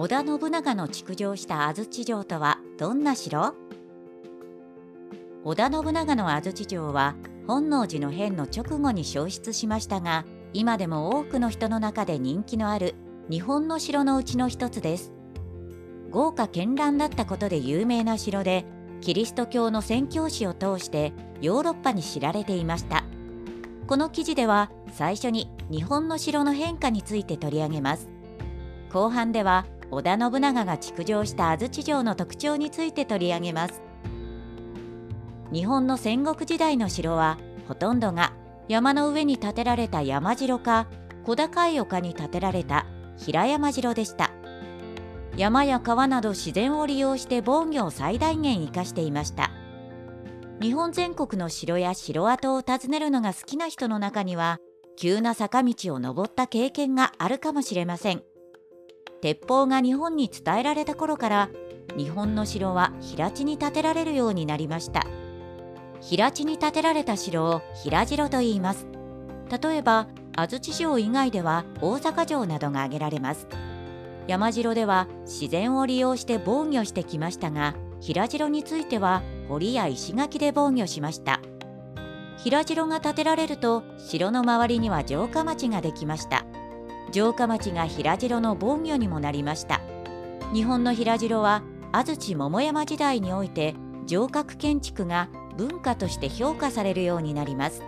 [0.00, 3.52] 織田信長の築城した安土城とはどんな城？
[5.44, 10.24] 織田信長の安土城は本能寺の変の直後に消失しましたが
[10.54, 12.94] 今でも多くの人の中で人気のある
[13.28, 15.12] 日本の城のうちの一つです。
[16.10, 18.64] 豪華絢爛だったことで有名な城で
[19.02, 21.12] キリスト教の宣教師を通して
[21.42, 23.04] ヨーロッパに知られていました。
[23.86, 28.08] この記事では最初に日本の城の変化について取り上げます。
[28.94, 33.82] 後半では織田信長が築城した安土城の特徴について取り上げます。
[35.52, 38.32] 日本の戦国時代の城はほとんどが
[38.68, 40.86] 山の上に建てられた山城か
[41.24, 42.86] 小高い丘に建てられた
[43.16, 44.30] 平山城でした。
[45.36, 49.50] 山や川など自然を利用して防御を最大限生かしていました。
[50.60, 54.58] 日本全国の城や城跡を訪ねるのが好きな人の中には
[54.96, 58.22] 急な坂道を登った経験があるかもしれません。
[59.20, 61.50] 鉄砲が日本に伝えられた頃から
[61.96, 65.06] 日本の城は平地に建てられるようになりました。
[66.00, 68.86] 平地に建てられた城を平城と言います。
[69.62, 73.46] 例えば安土城以外では大阪城などが挙げられます。
[74.26, 81.40] 山城では自然を利用して防御してきましたが平城については堀や石垣で防御しました。
[82.38, 86.46] 平城が建てられると城の周りには城下町ができました。
[87.12, 89.80] 城下町が平城の防御にもなりました。
[90.52, 93.74] 日本の平城は安土桃山時代において
[94.06, 97.82] 城郭建築が文化として評価されるようになります。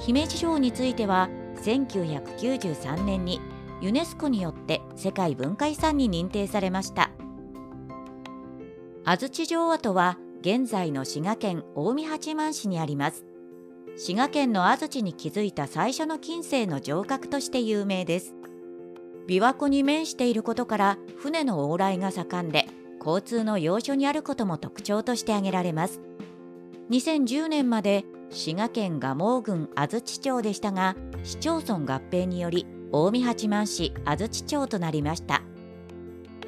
[0.00, 1.28] 姫路城については
[1.62, 3.40] 1993年に
[3.80, 7.10] ユネスコによって世界文化遺産に認定されました。
[9.04, 13.29] 安土城跡は現在の滋賀県近江八幡市にあります。
[13.96, 18.34] 滋賀県の安土に築いた最初の近世の城郭として有名です。
[19.28, 22.66] 琵琶湖に面していることから船の往来が盛んで
[22.98, 26.00] 交通の要所にあることも特徴として挙げられます。
[26.90, 35.42] 2010年まで滋賀県蒲生郡安土町でしたが市町村合併により近江八幡市安土町となりました。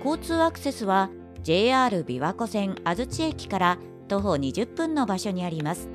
[0.05, 1.11] 交通アクセスは
[1.43, 5.89] JR 琵琶湖線安土駅から徒歩20分の場所にあります。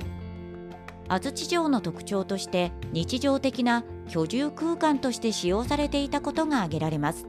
[1.08, 7.26] 安土城の特徴として日常的な居住空間として使用されていたことが挙げられます。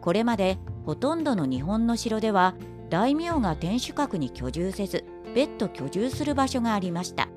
[0.00, 2.54] これまでほとんどの日本の城では
[2.88, 5.04] 大名が天守閣に居住せず
[5.34, 7.28] 別途居住する場所がありました。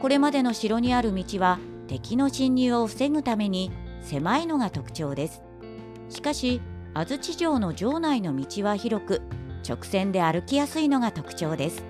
[0.00, 5.42] これまでの城にある道は敵の侵入を防ぐために狭いのが特徴です。
[6.08, 6.60] しかし
[6.94, 9.22] 安土城の城内の道は広く
[9.68, 11.84] 直線で歩きやすいのが特徴です。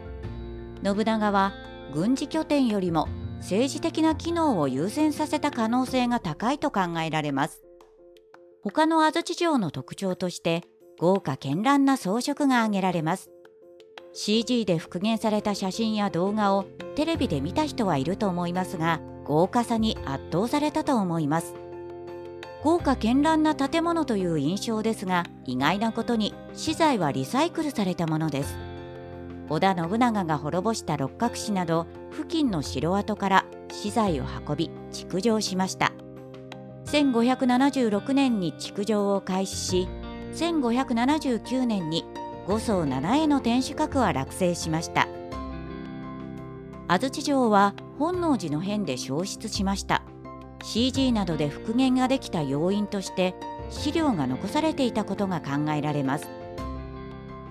[0.83, 1.53] 信長は
[1.93, 3.09] 軍事拠点よりも
[3.39, 7.63] 政治的な機能を優先させた可能性が高いと考えられます。
[8.63, 10.63] 他の安土城の特徴として
[10.99, 13.31] 豪華絢爛な装飾が挙げられます。
[14.13, 16.65] CG で復元された写真や動画を
[16.97, 21.55] テレビで見た人はいると思いますが豪華さに圧倒されたと思います。
[22.63, 28.70] 豪華絢爛な建物という印象ですが意外なことに資材はリサイクルされたものです。
[29.51, 35.93] 織田信長が滅ぼした六角氏など付近の城跡から資材を運び築城しました。
[36.87, 39.89] 1576年に築城を開始し
[40.35, 42.05] 1579年に
[42.47, 45.09] 5層7への天守閣は落成しました。
[46.87, 50.03] 安土城は本能寺の変で消失しました。
[50.63, 53.35] CG などで復元ができた要因として
[53.69, 56.29] 資料が残されていたことが考えられます。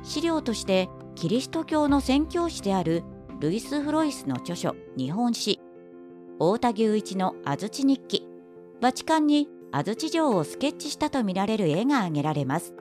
[0.04, 3.04] 資料としてキリスト教の宣教師である
[3.40, 5.60] ルイス・フロイスの著書「日本史」
[6.40, 8.26] 太田牛一の安土日記。
[8.82, 12.74] バチカンに安土城をスケッチしたとみられる絵が挙げられます。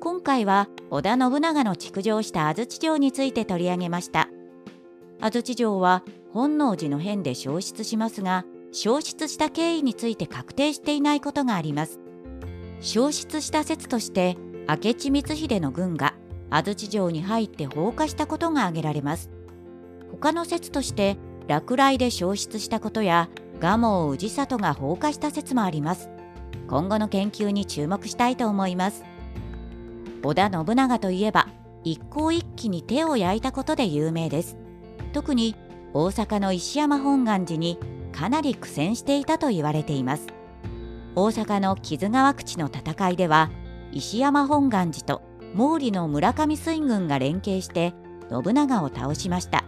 [0.00, 4.28] 今回は織田信長の築城した安土城について取り上げました。
[5.20, 11.98] 安土城は本能寺の変で消失しますが消失した経緯について確定していないことがあります。
[12.80, 14.36] 消失した説として
[14.68, 16.12] 明智光秀の軍が
[16.50, 19.30] 安土城に入って放火したことが挙げられます。
[20.12, 21.16] 他の説として
[21.46, 23.30] 落雷で消失したことや
[23.60, 26.10] 蒲生氏里が放火した説もあります。
[26.68, 29.04] 今後の研究に注目したいと思います。
[30.22, 31.48] 織田信長といえば
[31.82, 34.58] 一向一揆に手を焼いたことで有名です。
[35.14, 35.56] 特に
[35.94, 37.78] 大阪の石山本願寺に
[38.12, 40.26] かなり苦戦していたと言われています。
[41.14, 43.50] 大阪の木津川口の戦いでは
[43.98, 45.22] 石山本願寺と
[45.56, 47.94] 毛利の村上水軍が連携して
[48.30, 49.64] 信長を倒しました。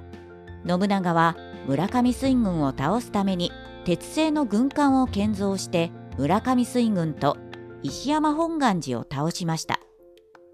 [0.64, 1.36] 信長は
[1.66, 3.50] 村上水軍を倒すために
[3.84, 7.38] 鉄製の軍艦を建造して村上水軍と
[7.82, 9.80] 石山本願寺を倒しました。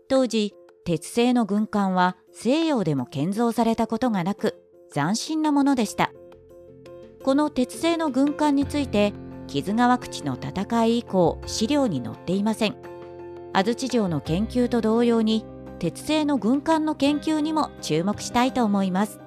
[0.09, 0.55] 当時
[0.87, 4.55] 鉄製の軍艦は西洋でも建造されたことがなく
[4.95, 6.13] 斬新なものでした。
[7.23, 9.13] この鉄製の軍艦について
[9.49, 12.96] 木津川口の戦い以降資料に載っていません。
[13.57, 15.47] 安土城の研究と同様に
[15.79, 19.26] 鉄製の軍艦の研究にも注目したいと思います。